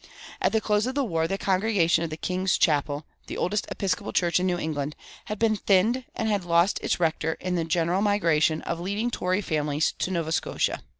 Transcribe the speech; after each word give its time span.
At 0.41 0.51
the 0.51 0.59
close 0.61 0.87
of 0.87 0.95
the 0.95 1.03
war 1.03 1.27
the 1.27 1.37
congregation 1.37 2.03
of 2.03 2.09
the 2.09 2.17
"King's 2.17 2.57
Chapel," 2.57 3.05
the 3.27 3.37
oldest 3.37 3.67
Episcopal 3.69 4.11
church 4.11 4.39
in 4.39 4.47
New 4.47 4.57
England, 4.57 4.95
had 5.25 5.37
been 5.37 5.55
thinned 5.55 6.05
and 6.15 6.27
had 6.27 6.43
lost 6.43 6.79
its 6.81 6.99
rector 6.99 7.33
in 7.33 7.53
the 7.53 7.65
general 7.65 8.01
migration 8.01 8.63
of 8.63 8.79
leading 8.79 9.11
Tory 9.11 9.41
families 9.41 9.91
to 9.99 10.09
Nova 10.09 10.31
Scotia. 10.31 10.81